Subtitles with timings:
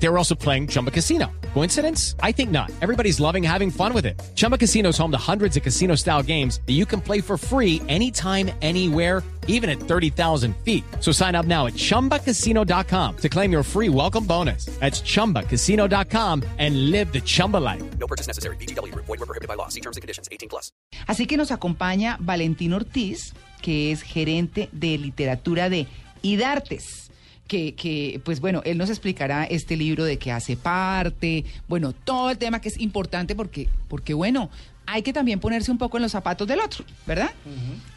[0.00, 1.30] They were also playing Chumba Casino.
[1.54, 2.14] Coincidence?
[2.22, 2.70] I think not.
[2.80, 4.20] Everybody's loving having fun with it.
[4.34, 7.36] Chumba Casino is home to hundreds of casino style games that you can play for
[7.36, 10.84] free anytime, anywhere, even at 30,000 feet.
[11.00, 14.66] So sign up now at chumbacasino.com to claim your free welcome bonus.
[14.78, 17.82] That's chumbacasino.com and live the Chumba life.
[17.98, 18.56] No purchase necessary.
[18.56, 18.94] BGW.
[18.94, 19.68] Void were prohibited by law.
[19.68, 20.28] See terms and conditions.
[20.30, 20.70] 18 plus.
[21.08, 25.88] Así que nos acompaña Valentín Ortiz, que es gerente de literatura de
[26.22, 27.08] IDARTES.
[27.48, 32.30] Que, que, pues bueno, él nos explicará este libro de qué hace parte, bueno, todo
[32.30, 34.50] el tema que es importante porque, porque bueno,
[34.84, 37.30] hay que también ponerse un poco en los zapatos del otro, ¿verdad?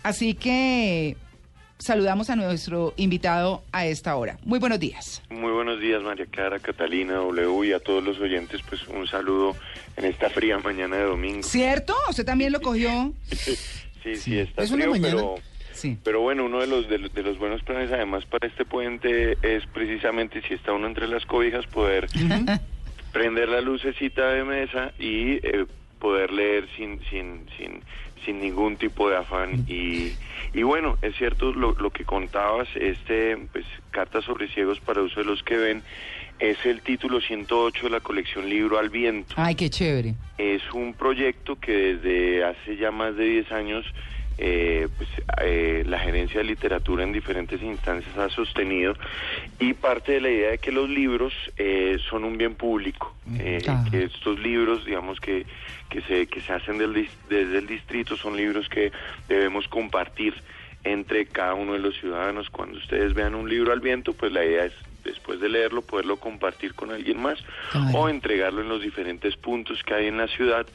[0.03, 1.17] Así que
[1.79, 4.37] saludamos a nuestro invitado a esta hora.
[4.45, 5.21] Muy buenos días.
[5.29, 9.57] Muy buenos días, María Clara, Catalina, W y a todos los oyentes, pues un saludo
[9.97, 11.43] en esta fría mañana de domingo.
[11.43, 11.93] ¿Cierto?
[12.09, 13.13] ¿Usted también lo cogió?
[14.03, 15.35] Sí, sí, está Es una frío, mañana- pero,
[15.81, 15.97] Sí.
[16.03, 19.37] pero bueno, uno de los, de, los- de los buenos planes además para este puente
[19.41, 22.07] es precisamente si está uno entre las cobijas poder
[23.11, 25.65] prender la lucecita de mesa y eh,
[25.99, 27.81] poder leer sin, sin, sin,
[28.25, 29.65] sin ningún tipo de afán.
[29.67, 30.13] Y,
[30.53, 35.19] y bueno, es cierto lo, lo que contabas, este, pues, Cartas sobre ciegos para uso
[35.19, 35.83] de los que ven,
[36.39, 39.33] es el título 108 de la colección Libro al Viento.
[39.37, 40.15] Ay, qué chévere.
[40.37, 43.85] Es un proyecto que desde hace ya más de 10 años
[44.37, 45.09] eh, pues,
[45.43, 48.93] eh, la gerencia de literatura en diferentes instancias ha sostenido
[49.59, 53.59] y parte de la idea de que los libros eh, son un bien público, eh,
[53.63, 53.89] Claro.
[53.91, 55.45] que estos libros, digamos que,
[55.89, 58.91] que, se, que se hacen del desde el distrito son libros que
[59.27, 60.33] debemos compartir
[60.83, 62.49] entre cada uno de los ciudadanos.
[62.49, 64.73] Cuando ustedes vean un libro al viento, pues la idea es
[65.03, 67.37] después de leerlo poderlo compartir con alguien más
[67.71, 67.97] Claro.
[67.97, 70.65] o entregarlo en los diferentes puntos que hay en la ciudad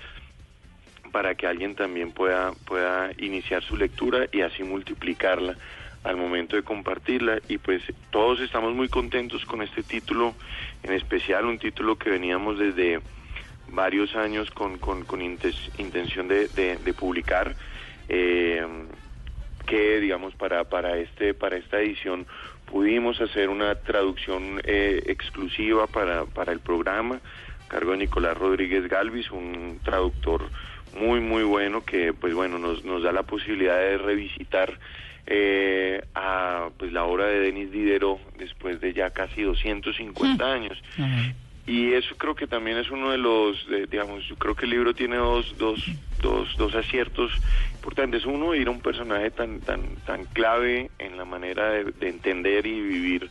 [1.16, 5.56] para que alguien también pueda pueda iniciar su lectura y así multiplicarla
[6.04, 7.38] al momento de compartirla.
[7.48, 10.34] Y pues todos estamos muy contentos con este título
[10.82, 13.00] en especial un título que veníamos desde
[13.68, 17.56] varios años con, con, con intención de, de- publicar
[18.10, 18.66] eh,
[19.66, 22.26] que digamos para para este para esta edición
[22.66, 27.20] pudimos hacer una traducción eh, exclusiva para, para el programa.
[27.68, 30.42] Cargo de Nicolás Rodríguez Galvis un traductor
[30.92, 34.78] muy muy bueno que pues bueno nos, nos da la posibilidad de revisitar
[35.26, 41.34] eh, a pues la obra de Denis Diderot después de ya casi 250 años Ajá.
[41.66, 44.70] y eso creo que también es uno de los, de- digamos, yo creo que el
[44.70, 45.80] libro tiene dos, dos,
[46.22, 47.32] dos, dos aciertos
[47.74, 48.24] importantes.
[48.24, 52.64] Uno, ir a un personaje tan, tan, tan clave en la manera de, de entender
[52.66, 53.28] y vivir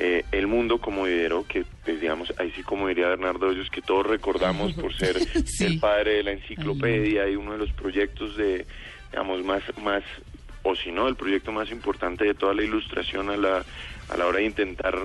[0.00, 3.82] eh, el mundo como Diderot, que pues, digamos, ahí sí como diría Bernardo Hoyos, que
[3.82, 5.64] todos recordamos por ser Sí.
[5.66, 8.64] el padre de la enciclopedia y uno de los proyectos de,
[9.10, 10.02] digamos, más, más
[10.62, 13.64] o si no, el proyecto más importante de toda la ilustración a la,
[14.10, 14.96] a la hora de intentar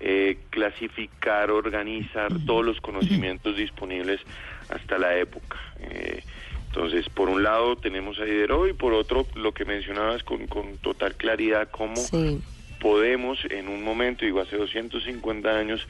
[0.00, 4.20] eh, clasificar, organizar todos los conocimientos disponibles
[4.68, 5.56] hasta la época.
[5.80, 6.22] Eh,
[6.68, 10.76] entonces, por un lado tenemos a Diderot y por otro, lo que mencionabas con, con
[10.78, 12.40] total claridad, cómo Sí.
[12.80, 15.86] Podemos en un momento, digo, hace 250 años,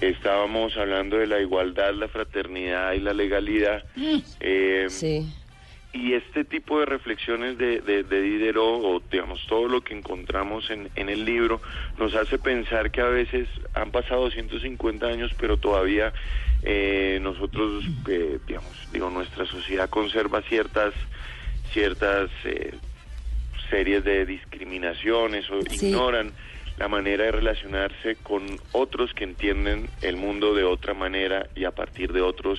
[0.00, 3.84] estábamos hablando de la igualdad, la fraternidad y la legalidad.
[4.40, 5.26] Eh, Sí.
[5.92, 10.70] y este tipo de reflexiones de, de, de Diderot, o digamos todo lo que encontramos
[10.70, 11.60] en, en el libro,
[11.98, 16.12] nos hace pensar que a veces han pasado 150 años, pero todavía
[16.62, 20.94] eh, nosotros, eh, digamos, digo, nuestra sociedad conserva ciertas,
[21.72, 22.72] ciertas eh,
[23.70, 25.86] series de discriminaciones o Sí.
[25.88, 26.32] ignoran
[26.78, 28.42] la manera de relacionarse con
[28.72, 32.58] otros que entienden el mundo de otra manera y a partir de otros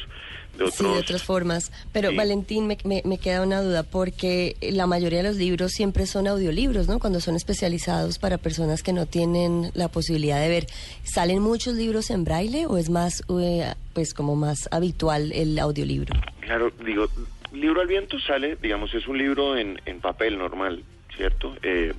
[0.58, 1.72] de otros Sí, de otras formas.
[1.94, 2.16] Pero Sí.
[2.18, 6.28] Valentín, me, me- me queda una duda porque la mayoría de los libros siempre son
[6.28, 7.00] audiolibros, ¿no?
[7.00, 10.68] Cuando son especializados para personas que no tienen la posibilidad de ver.
[11.04, 16.14] ¿Salen muchos libros en braille o es más, eh, pues como más habitual el audiolibro?
[16.42, 17.08] Claro, digo,
[17.54, 20.84] libro al viento sale, digamos, es un libro en, en papel normal,
[21.16, 21.56] ¿cierto?
[21.64, 21.94] Eh,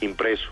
[0.00, 0.48] impreso.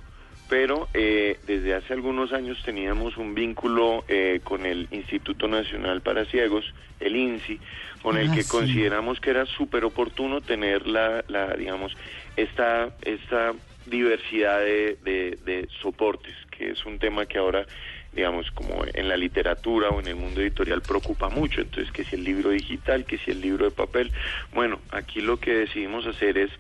[0.49, 6.27] Pero eh, desde hace algunos años teníamos un vínculo eh, con el Instituto Nacional para
[6.27, 6.67] Ciegos,
[7.01, 7.59] el INSI,
[8.03, 8.51] con el Ah, que sí.
[8.51, 11.97] consideramos que era súper oportuno tener la, la, digamos,
[12.37, 13.55] esta, esta
[13.87, 17.67] diversidad de, de, de soportes, que es un tema que ahora
[18.13, 21.61] digamos, como en la literatura o en el mundo editorial preocupa mucho.
[21.63, 24.13] Entonces, que si el libro digital, que si el libro de papel.
[24.53, 26.51] Bueno, aquí lo que decidimos hacer es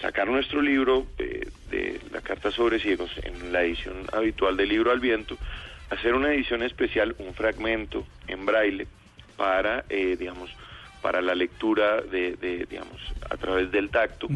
[0.00, 4.90] sacar nuestro libro eh, de la Carta sobre Ciegos en la edición habitual del libro
[4.90, 5.36] al viento,
[5.90, 8.86] hacer una edición especial, un fragmento en braille
[9.36, 10.50] para, eh, digamos,
[11.02, 14.28] para la lectura de, de, digamos, a través del tacto.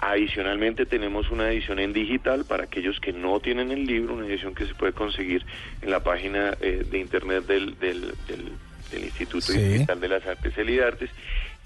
[0.00, 4.54] Adicionalmente tenemos una edición en digital para aquellos que no tienen el libro, una edición
[4.54, 5.44] que se puede conseguir
[5.82, 8.52] en la página eh, de internet del, del, del-
[8.92, 9.58] del Instituto Sí.
[9.58, 11.10] Digital de las Artes Elidartes.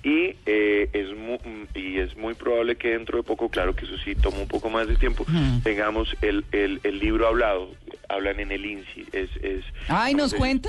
[0.05, 1.39] Y, eh, es mu-
[1.75, 4.69] y es muy probable que dentro de poco, claro que eso sí toma un poco
[4.69, 5.25] más de tiempo,
[5.63, 7.71] tengamos el, el, el libro hablado.
[8.09, 9.07] Hablan en el INSI.
[9.13, 10.69] Es, es, Ay, ¿nos es- cuenta?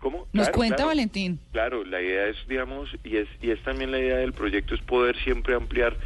[0.00, 0.28] ¿Cómo?
[0.32, 0.88] ¿Nos Claro, cuenta, claro.
[0.90, 1.40] Valentín?
[1.50, 4.80] Claro, la idea es, digamos, y es, y es también la idea del proyecto, es
[4.82, 5.96] poder siempre ampliar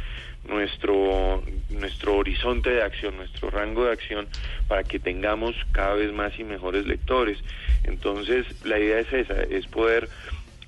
[0.49, 4.27] nuestro, nuestro horizonte de acción, nuestro rango de acción,
[4.67, 7.37] para que tengamos cada vez más y mejores lectores.
[7.83, 10.09] Entonces, la idea es esa, es poder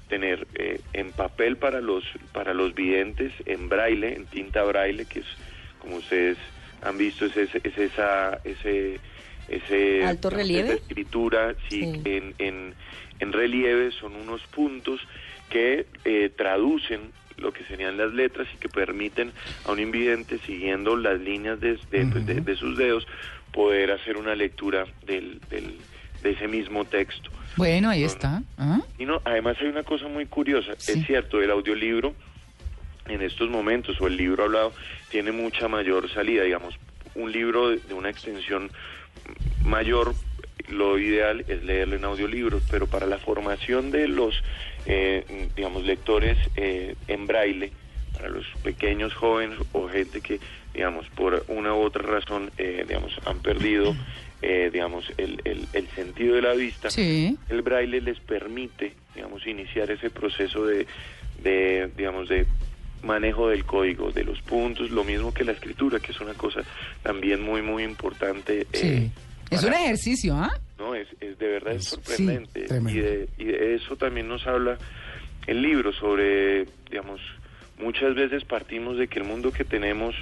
[0.08, 5.20] tener eh, en papel para los, para los videntes, en braille, en tinta braille, que
[5.20, 5.26] es,
[5.80, 6.38] como ustedes
[6.82, 9.00] han visto, es, ese- es esa, ese,
[9.48, 10.70] ese ¿Alto relieve?
[10.70, 12.02] esa escritura, sí, Sí.
[12.06, 12.76] En, en,
[13.20, 15.00] en relieve son unos puntos
[15.50, 20.96] que eh, traducen lo que serían las letras y que permiten a un invidente, siguiendo
[20.96, 23.06] las líneas de, de, pues, de- de sus dedos,
[23.52, 25.80] poder hacer una lectura del, del-
[26.26, 27.30] de ese mismo texto.
[27.56, 28.42] Bueno, ahí está.
[28.58, 28.82] ¿Ah?
[28.98, 30.94] Y no, además hay una cosa muy curiosa, Sí.
[31.00, 32.14] es cierto, el audiolibro
[33.08, 34.74] en estos momentos o el libro hablado
[35.12, 36.76] tiene mucha mayor salida, digamos,
[37.14, 38.72] un libro de, de una extensión
[39.64, 40.14] mayor,
[40.70, 44.34] lo ideal es leerlo en audiolibros, pero para la formación de los,
[44.88, 47.72] eh, digamos, lectores eh, en braille,
[48.14, 50.40] para los pequeños jóvenes o gente que,
[50.74, 53.96] digamos, por una u otra razón, eh, digamos, han perdido,
[54.48, 57.36] eh, digamos, el, el, el sentido de la vista, Sí.
[57.50, 60.86] el braille les permite, digamos, iniciar ese proceso de,
[61.44, 62.46] de, digamos, de
[63.04, 66.62] manejo del código, de los puntos, lo mismo que la escritura, que es una cosa
[67.04, 68.68] también muy, muy importante.
[68.74, 68.88] Sí.
[68.88, 69.10] eh,
[69.52, 70.52] Es un ejercicio, ¿ah?
[70.78, 72.62] no, es, es de verdad es Sí, sorprendente.
[72.66, 73.00] tremendo.
[73.00, 74.78] y, de, y de eso también nos habla
[75.48, 77.22] el libro sobre, digamos,
[77.80, 80.16] muchas veces partimos de que el mundo que tenemos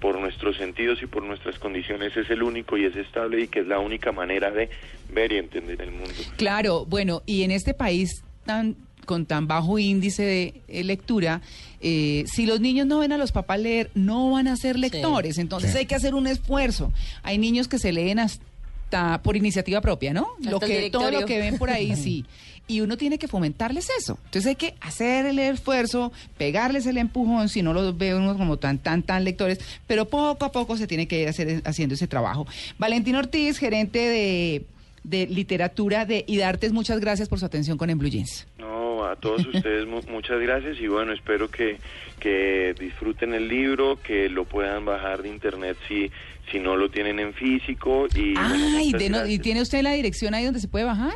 [0.00, 3.60] por nuestros sentidos y por nuestras condiciones es el único y es estable y que
[3.60, 4.68] es la única manera de
[5.12, 6.12] ver y entender el mundo.
[6.36, 11.40] Claro, bueno, y en este país tan con tan bajo índice de eh, lectura,
[11.80, 15.38] eh, si los niños no ven a los papás leer, no van a ser lectores.
[15.38, 15.78] Entonces Sí.
[15.78, 16.92] hay que hacer un esfuerzo.
[17.22, 20.28] Hay niños que se leen hasta por iniciativa propia, ¿no?
[20.38, 22.26] Hasta Lo el que, todo lo que ven por ahí, sí.
[22.68, 24.18] Y uno tiene que fomentarles eso.
[24.26, 28.58] Entonces hay que hacer el esfuerzo, pegarles el empujón, si no los ve uno como
[28.58, 32.06] tan, tan, tan lectores, pero poco a poco se tiene que ir hacer, haciendo ese
[32.06, 32.46] trabajo.
[32.78, 34.64] Valentín Ortiz, gerente de,
[35.02, 38.46] de literatura de IDARTES, muchas gracias por su atención con En Blue Jeans.
[38.58, 41.78] No, a todos ustedes mu- muchas gracias y bueno, espero que,
[42.20, 46.10] que disfruten el libro, que lo puedan bajar de internet si,
[46.52, 50.34] si no lo tienen en físico y Ay, de no- ¿y tiene usted la dirección
[50.34, 51.14] ahí donde se puede bajar?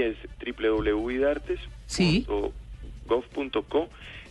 [0.00, 0.16] Es
[1.86, 2.24] Sí.
[2.26, 3.88] www.idartes.gov.co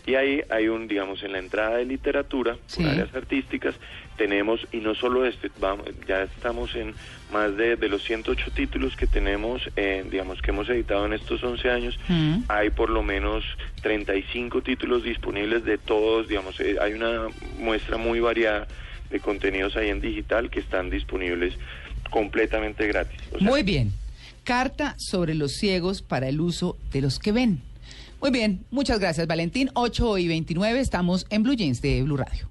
[0.07, 2.81] y ahí hay un, digamos, en la entrada de literatura, Sí.
[2.81, 3.75] por áreas artísticas,
[4.17, 6.95] tenemos, y no solo este, vamos, ya estamos en
[7.31, 11.43] más de, de los 108 títulos que tenemos, eh, digamos, que hemos editado en estos
[11.43, 12.45] 11 años, Mm.
[12.47, 13.43] hay por lo menos
[13.83, 17.27] 35 títulos disponibles de todos, digamos, eh, hay una
[17.59, 18.67] muestra muy variada
[19.11, 21.53] de contenidos ahí en digital que están disponibles
[22.09, 23.19] completamente gratis.
[23.33, 23.91] O sea, Muy bien.
[24.43, 27.61] Carta sobre los ciegos para el uso de los que ven.
[28.21, 29.69] Muy bien, muchas gracias Valentín.
[29.73, 32.50] 8 y 29 estamos en Blue Jeans de Blue Radio.